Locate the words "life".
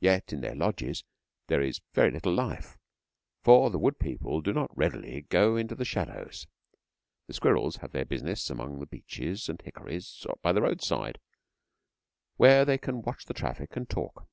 2.34-2.76